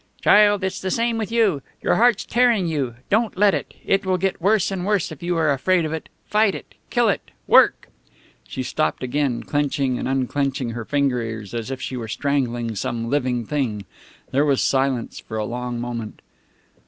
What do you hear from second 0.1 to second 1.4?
"Child, it's the same with